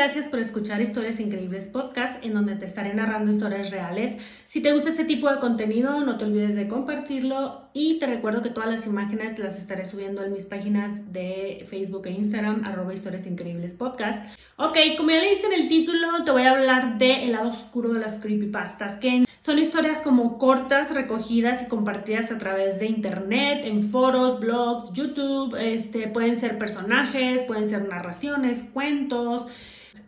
[0.00, 4.16] gracias por escuchar Historias Increíbles Podcast, en donde te estaré narrando historias reales.
[4.46, 8.40] Si te gusta este tipo de contenido, no te olvides de compartirlo y te recuerdo
[8.40, 12.94] que todas las imágenes las estaré subiendo en mis páginas de Facebook e Instagram, arroba
[12.94, 14.26] Historias Increíbles Podcast.
[14.56, 17.92] Ok, como ya leíste en el título, te voy a hablar de El lado oscuro
[17.92, 23.64] de las creepypastas, que son historias como cortas, recogidas y compartidas a través de internet,
[23.64, 29.46] en foros, blogs, YouTube, este, pueden ser personajes, pueden ser narraciones, cuentos.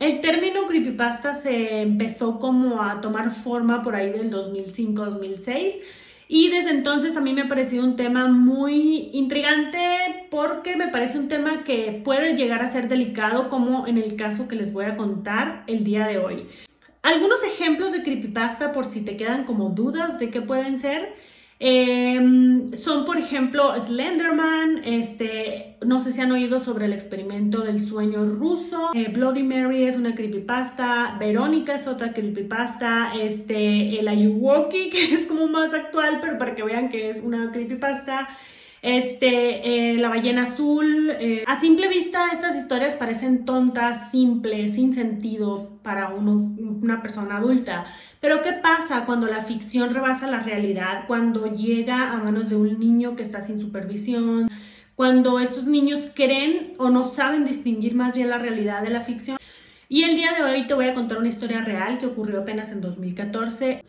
[0.03, 5.75] El término creepypasta se empezó como a tomar forma por ahí del 2005-2006
[6.27, 11.21] y desde entonces a mí me ha parecido un tema muy intrigante porque me parece
[11.21, 14.87] un tema que puede llegar a ser delicado como en el caso que les voy
[14.87, 16.49] a contar el día de hoy.
[17.03, 21.15] Algunos ejemplos de creepypasta, por si te quedan como dudas de qué pueden ser,
[21.65, 27.85] em, son, por ejemplo, Slenderman, este, no sé si han oído sobre el experimento del
[27.85, 34.91] sueño ruso, eh, Bloody Mary es una creepypasta, Verónica es otra creepypasta, este, el Ayuwoki,
[34.93, 38.29] que es como más actual, pero para que vean que es una creepypasta,
[38.83, 41.11] este, eh, la ballena azul.
[41.19, 47.87] Eh, a simple vista estas historias parecen tontas, simples, sin sentido para una persona adulta.
[48.21, 51.05] Pero ¿qué pasa cuando la ficción rebasa la realidad?
[51.07, 54.49] Cuando llega a manos de un niño que está sin supervisión,
[54.97, 59.39] cuando estos niños creen o no saben distinguir más bien la realidad de la ficción.
[59.89, 62.73] Y el día de hoy te voy a contar una historia real que ocurrió apenas
[62.73, 63.85] en 2014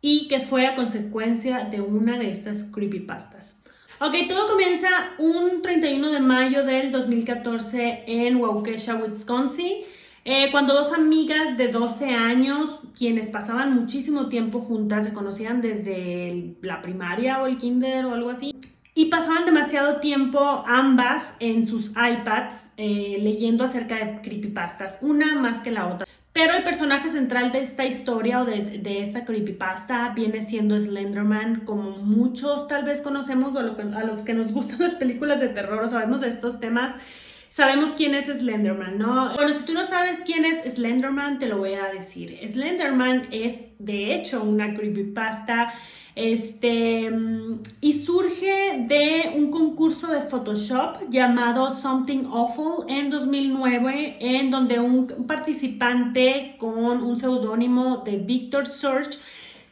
[0.00, 3.55] y que fue a consecuencia de una de estas creepypastas.
[3.98, 9.84] Ok, todo comienza un 31 de mayo del 2014 en Waukesha, Wisconsin,
[10.26, 16.56] eh, cuando dos amigas de 12 años, quienes pasaban muchísimo tiempo juntas, se conocían desde
[16.60, 18.54] la primaria o el kinder o algo así,
[18.94, 25.62] y pasaban demasiado tiempo ambas en sus iPads eh, leyendo acerca de creepypastas, una más
[25.62, 26.06] que la otra.
[26.36, 31.92] Pero el personaje central de esta historia o de, esta creepypasta viene siendo Slenderman, como
[31.92, 35.88] muchos tal vez conocemos o a, los que nos gustan las películas de terror o
[35.88, 36.94] sabemos de estos temas,
[37.56, 39.32] sabemos quién es Slenderman, ¿no?
[39.34, 42.38] Bueno, si tú no sabes quién es Slenderman, te lo voy a decir.
[42.46, 45.72] Slenderman es de hecho una creepypasta
[46.14, 47.10] este,
[47.80, 55.06] y surge de un concurso de Photoshop llamado Something Awful en 2009, en donde un
[55.26, 59.18] participante con un seudónimo de Victor Search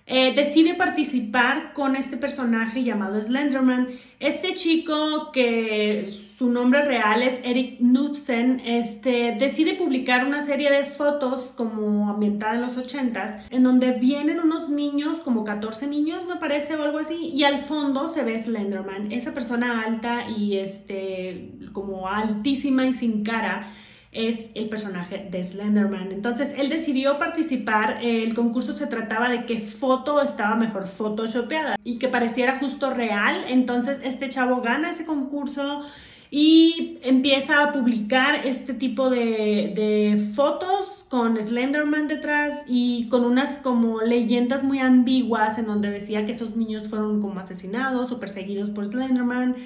[0.07, 3.89] eh, decide participar con este personaje llamado Slenderman.
[4.21, 10.85] Este chico, que su nombre real es Eric Knudsen, este, decide publicar una serie de
[10.85, 16.37] fotos como ambientada en los 80s, en donde vienen unos niños, como 14 niños me
[16.37, 21.53] parece o algo así, y al fondo se ve Slenderman, esa persona alta y este,
[21.73, 23.73] como altísima y sin cara
[24.15, 26.13] es el personaje de Slenderman.
[26.13, 31.99] Entonces él decidió participar, el concurso se trataba de qué foto estaba mejor photoshopeada y
[31.99, 35.83] que pareciera justo real, entonces este chavo gana ese concurso
[36.31, 43.59] y empieza a publicar este tipo de, de fotos con Slenderman detrás y con unas
[43.59, 48.71] como leyendas muy ambiguas en donde decía que esos niños fueron como asesinados o perseguidos
[48.71, 49.57] por Slenderman,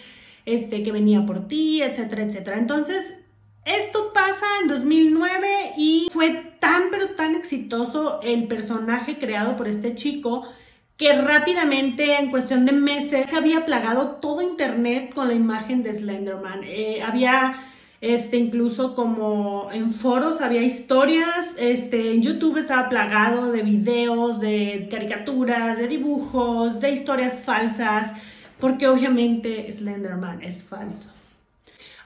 [0.45, 2.59] este, que venía por ti, etcétera, etcétera.
[2.59, 3.15] Entonces,
[3.69, 9.95] esto pasa en 2009 y fue tan pero tan exitoso el personaje creado por este
[9.95, 10.45] chico
[10.97, 15.95] que rápidamente, en cuestión de meses, se había plagado todo internet con la imagen de
[15.95, 16.65] Slenderman.
[16.65, 17.55] Eh, había
[18.01, 24.89] este, incluso como en foros había historias, este, en YouTube estaba plagado de videos, de
[24.91, 28.13] caricaturas, de dibujos, de historias falsas,
[28.59, 31.18] porque obviamente Slenderman es falso.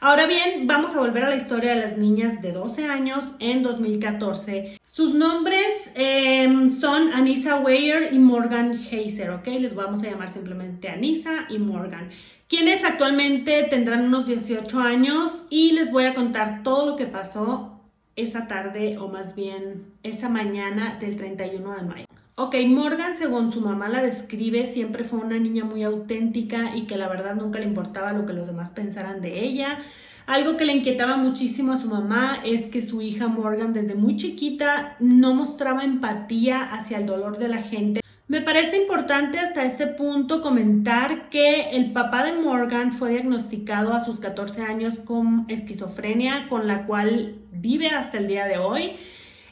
[0.05, 3.63] Ahora bien, vamos a volver a la historia de las niñas de 12 años en
[3.63, 4.81] 2014.
[4.83, 9.47] Sus nombres em, son Anissa Weyer y Morgan Heiser, ¿ok?
[9.47, 12.11] Les vamos a llamar simplemente Anissa y Morgan,
[12.49, 17.81] quienes actualmente tendrán unos 18 años y les voy a contar todo lo que pasó
[18.17, 22.12] esa tarde o más bien esa mañana del 31 de mayo.
[22.35, 26.97] Ok, Morgan, según su mamá la describe, siempre fue una niña muy auténtica y que
[26.97, 29.81] la verdad nunca le importaba lo que los demás pensaran de ella.
[30.25, 34.17] Algo que le inquietaba muchísimo a su mamá es que su hija Morgan desde muy
[34.17, 38.01] chiquita no mostraba empatía hacia el dolor de la gente.
[38.29, 44.01] Me parece importante hasta este punto comentar que el papá de Morgan fue diagnosticado a
[44.01, 48.93] sus 14 años con esquizofrenia, con la cual vive hasta el día de hoy.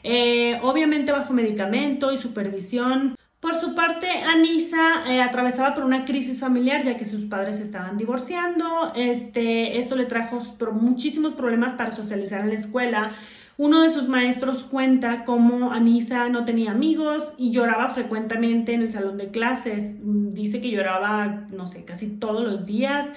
[0.03, 3.15] Eh, obviamente bajo medicamento y supervisión.
[3.41, 7.97] Por su parte, Anisa eh, atravesaba por una crisis familiar ya que sus padres estaban
[7.97, 8.93] divorciando.
[8.95, 10.39] Este, esto le trajo
[10.73, 13.13] muchísimos problemas para socializar en la escuela.
[13.57, 18.91] uno de sus maestros cuenta cómo Anisa no tenía amigos y lloraba frecuentemente en el
[18.91, 19.95] salón de clases.
[20.03, 23.07] Mm, dice que lloraba, no sé, casi todos los días.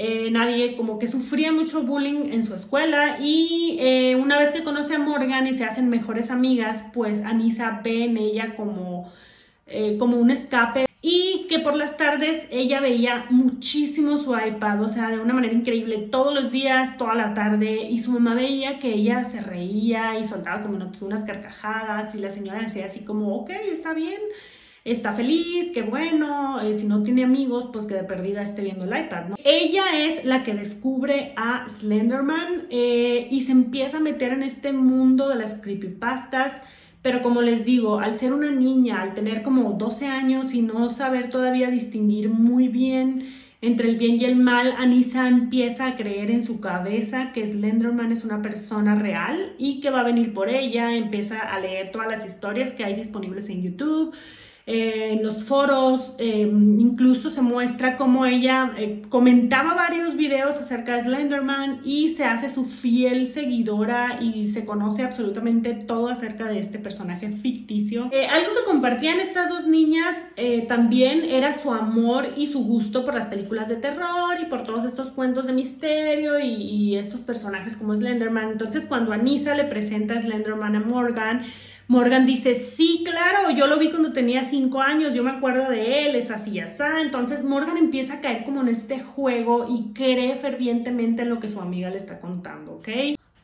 [0.00, 4.62] Eh, nadie como que sufría mucho bullying en su escuela y eh, una vez que
[4.62, 9.12] conoce a Morgan y se hacen mejores amigas, pues Anisa ve en ella como,
[9.66, 14.88] eh, como un escape y que por las tardes ella veía muchísimo su iPad, o
[14.88, 18.78] sea, de una manera increíble, todos los días, toda la tarde, y su mamá veía
[18.78, 23.34] que ella se reía y soltaba como unas carcajadas y la señora decía así como,
[23.36, 24.20] ok, está bien,
[24.92, 28.84] está feliz, qué bueno, eh, si no tiene amigos, pues que de perdida esté viendo
[28.84, 29.34] el iPad.
[29.44, 34.72] Ella es la que descubre a Slenderman eh, y se empieza a meter en este
[34.72, 36.60] mundo de las creepypastas,
[37.02, 40.90] pero como les digo, al ser una niña, al tener como 12 años y no
[40.90, 43.28] saber todavía distinguir muy bien
[43.60, 48.12] entre el bien y el mal, Anisa empieza a creer en su cabeza que Slenderman
[48.12, 52.06] es una persona real y que va a venir por ella, empieza a leer todas
[52.06, 54.14] las historias que hay disponibles en YouTube,
[54.70, 61.04] eh, los foros, eh, incluso se muestra cómo ella eh, comentaba varios videos acerca de
[61.04, 66.78] Slenderman y se hace su fiel seguidora y se conoce absolutamente todo acerca de este
[66.78, 68.10] personaje ficticio.
[68.30, 70.16] algo que compartían estas dos niñas
[70.68, 74.84] también era su amor y su gusto por las películas de terror y por todos
[74.84, 78.50] estos cuentos de misterio y, estos personajes como Slenderman.
[78.50, 81.46] Entonces cuando Anissa le presenta a Slenderman a Morgan,
[81.88, 86.06] Morgan dice, sí, claro, yo lo vi cuando tenía cinco años, yo me acuerdo de
[86.06, 86.82] él, es así, así.
[87.00, 91.48] Entonces Morgan empieza a caer como en este juego y cree fervientemente en lo que
[91.48, 92.88] su amiga le está contando, ¿ok?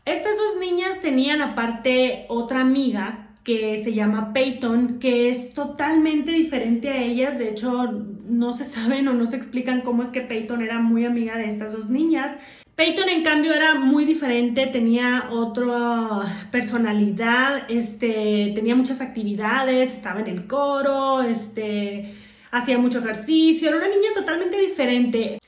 [0.05, 6.91] Estas dos niñas tenían aparte otra amiga que se llama Peyton, que es totalmente diferente
[6.91, 7.39] a ellas.
[7.39, 7.93] De hecho,
[8.27, 11.47] no se saben o no se explican cómo es que Peyton era muy amiga de
[11.47, 12.37] estas dos niñas.
[12.77, 20.27] Peyton, en cambio, era muy diferente, tenía otra personalidad, este, tenía muchas actividades, estaba en
[20.27, 22.15] el coro, este,
[22.51, 25.39] hacía mucho ejercicio, era una niña totalmente diferente.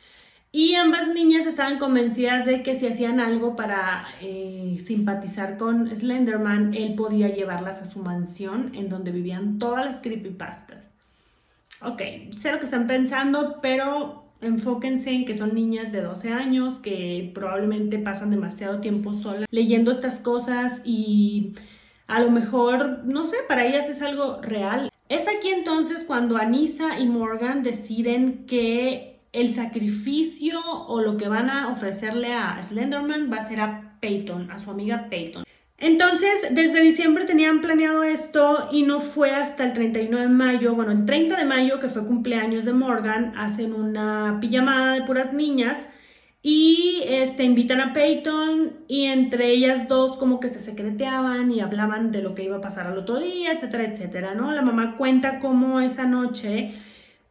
[0.53, 6.75] Y ambas niñas estaban convencidas de que si hacían algo para eh, simpatizar con Slenderman,
[6.75, 10.89] él podía llevarlas a su mansión en donde vivían todas las creepypastas.
[11.83, 12.01] Ok,
[12.37, 17.31] sé lo que están pensando, pero enfóquense en que son niñas de 12 años que
[17.35, 21.55] probablemente pasan demasiado tiempo solas leyendo estas cosas y
[22.07, 24.91] a lo mejor, no sé, para ellas es algo real.
[25.09, 31.51] Es aquí entonces cuando Anissa y Morgan deciden que el sacrificio o lo que van
[31.51, 35.45] a ofrecerle a Slenderman va a ser a Peyton, a su amiga Peyton.
[35.79, 40.93] Entonces, desde diciembre tenían planeado esto y no fue hasta el 31 de mayo, bueno,
[40.93, 45.91] el 30 de mayo, que fue cumpleaños de Morgan, hacen una pijamada de puras niñas
[46.43, 52.11] y este, invitan a Peyton y entre ellas dos como que se secreteaban y hablaban
[52.13, 54.53] de lo que iba a pasar al otro día, etcétera, etcétera, ¿no?
[54.53, 56.73] La mamá cuenta cómo esa noche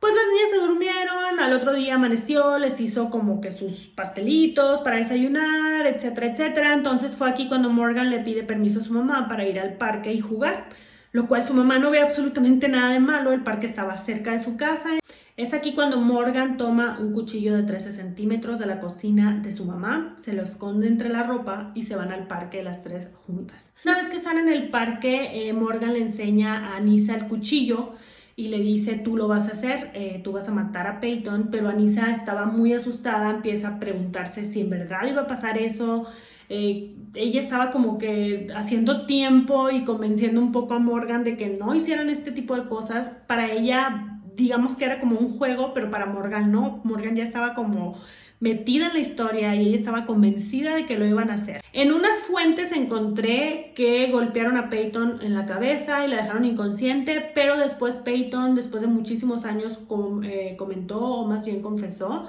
[0.05, 4.81] pues las niñas se durmieron, al otro día amaneció, les hizo como que sus pastelitos
[4.81, 6.73] para desayunar, etcétera, etcétera.
[6.75, 10.13] Entonces fue aquí cuando Morgan le pide permiso a su mamá para ir al parque
[10.13, 10.69] y jugar,
[11.11, 14.37] lo cual su mamá no ve absolutamente nada de malo, el parque estaba cerca de
[14.37, 14.91] su casa.
[15.37, 19.65] Es aquí cuando Morgan toma un cuchillo de 13 centímetros de la cocina de su
[19.65, 23.73] mamá, se lo esconde entre la ropa y se van al parque las tres juntas.
[23.83, 27.95] Una vez que están en el parque, eh, Morgan le enseña a Anisa el cuchillo
[28.37, 31.49] y le dice, tú lo vas a hacer, eh, tú vas a matar a Peyton,
[31.51, 36.05] pero Anisa estaba muy asustada, empieza a preguntarse si en verdad iba a pasar eso.
[36.49, 41.47] Eh, ella estaba como que haciendo tiempo y convenciendo un poco a Morgan de que
[41.49, 43.09] no hicieran este tipo de cosas.
[43.27, 46.81] Para ella, digamos que era como un juego, pero para Morgan no.
[46.83, 47.97] Morgan ya estaba como
[48.45, 51.63] metida en la historia y ella estaba convencida de que lo iban a hacer.
[51.73, 57.31] En unas fuentes encontré que golpearon a Peyton en la cabeza y la dejaron inconsciente,
[57.33, 59.79] pero después Peyton, después de muchísimos años,
[60.23, 62.27] eh, comentó o más bien confesó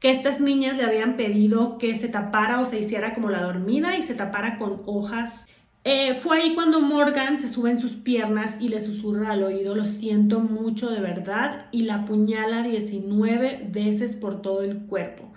[0.00, 3.98] que estas niñas le habían pedido que se tapara o se hiciera como la dormida
[3.98, 5.44] y se tapara con hojas
[5.84, 9.74] eh, fue ahí cuando Morgan se sube en sus piernas y le susurra al oído,
[9.74, 15.32] lo siento mucho de verdad, y la apuñala 19 veces por todo el cuerpo.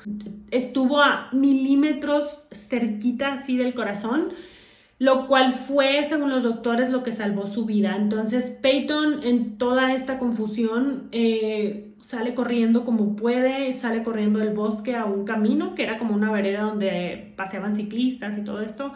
[0.50, 4.30] Estuvo a milímetros cerquita así del corazón,
[5.00, 7.96] lo cual fue, según los doctores, lo que salvó su vida.
[7.96, 14.96] Entonces Peyton en toda esta confusión eh, sale corriendo como puede, sale corriendo del bosque
[14.96, 18.94] a un camino que era como una vereda donde paseaban ciclistas y todo esto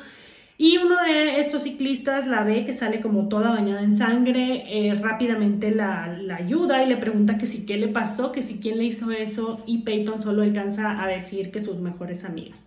[0.57, 4.93] y uno de estos ciclistas la ve que sale como toda bañada en sangre, eh,
[4.93, 8.77] rápidamente la, la, ayuda y le pregunta que si qué le pasó, que si quién
[8.77, 12.59] le hizo eso y Peyton solo alcanza a decir que sus mejores amigas.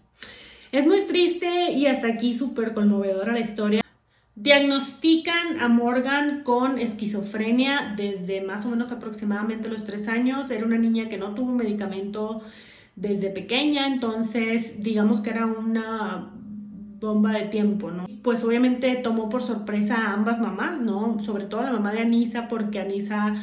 [0.71, 3.81] Es muy triste y hasta aquí súper conmovedora la historia.
[4.35, 10.51] Diagnostican a Morgan con esquizofrenia desde más o menos aproximadamente los tres años.
[10.51, 12.43] Era una niña que no tuvo medicamento
[12.97, 16.38] desde pequeña, entonces digamos que era una
[17.01, 18.07] bomba de tiempo, ¿no?
[18.23, 21.19] Pues obviamente tomó por sorpresa a ambas mamás, ¿no?
[21.23, 23.37] Sobre todo a la mamá de Anisa, porque Anisa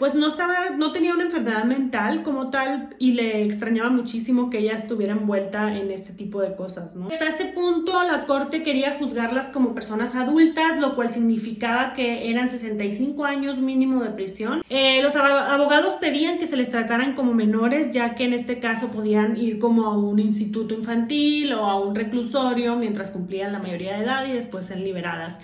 [0.00, 4.60] pues no estaba, no tenía una enfermedad mental como tal y le extrañaba muchísimo que
[4.60, 7.08] ella estuviera envuelta en este tipo de cosas, ¿no?
[7.08, 12.48] Hasta este punto la corte quería juzgarlas como personas adultas, lo cual significaba que eran
[12.48, 14.62] 65 años mínimo de prisión.
[14.70, 18.88] Eh, los abogados pedían que se les trataran como menores, ya que en este caso
[18.88, 23.98] podían ir como a un instituto infantil o a un reclusorio mientras cumplían la mayoría
[23.98, 25.38] de edad y después ser liberadas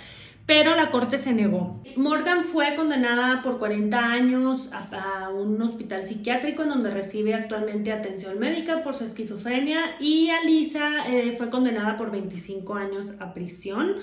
[0.47, 1.83] pero la corte se negó.
[1.97, 8.39] Morgan fue condenada por 40 años a, un hospital psiquiátrico en donde recibe actualmente atención
[8.39, 13.97] médica por su esquizofrenia y Alisa eh, fue condenada por 25 años a prisión.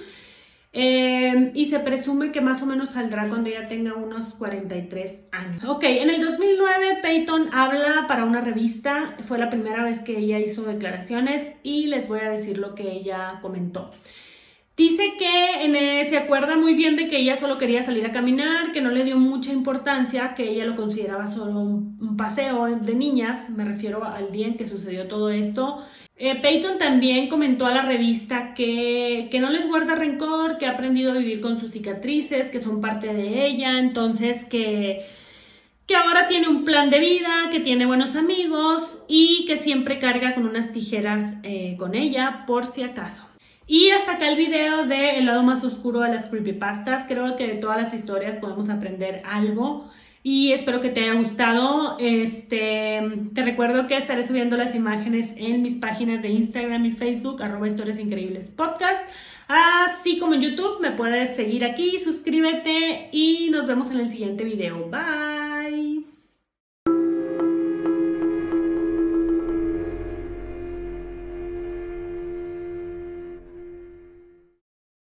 [0.76, 5.64] Eh, y se presume que más o menos saldrá cuando ella tenga unos 43 años.
[5.66, 10.40] Ok, en el 2009 Peyton habla para una revista, fue la primera vez que ella
[10.40, 13.92] hizo declaraciones y les voy a decir lo que ella comentó.
[14.75, 18.72] Dice que en, se acuerda muy bien de que ella solo quería salir a caminar,
[18.72, 23.50] que no le dio mucha importancia, que ella lo consideraba solo un, paseo de niñas,
[23.50, 25.84] me refiero al día en que sucedió todo esto.
[26.15, 30.72] Eh, Peyton también comentó a la revista que, que no les guarda rencor, que ha
[30.72, 35.06] aprendido a vivir con sus cicatrices, que son parte de ella, entonces que,
[35.88, 40.34] que ahora tiene un plan de vida, que tiene buenos amigos y que siempre carga
[40.34, 43.33] con unas tijeras eh, con ella por si acaso.
[43.65, 47.05] Y hasta acá el video de El lado más oscuro de las creepypastas.
[47.08, 49.89] Creo que de todas las historias podemos aprender algo
[50.24, 51.98] y espero que te haya gustado.
[52.00, 53.01] Este,
[53.34, 57.67] te recuerdo que estaré subiendo las imágenes en mis páginas de Instagram y Facebook, arroba
[57.67, 59.01] historias increíbles podcast.
[59.50, 64.46] Así como en YouTube, me puedes seguir aquí, suscríbete y nos vemos en el siguiente
[64.46, 64.89] video.
[64.89, 65.93] Bye.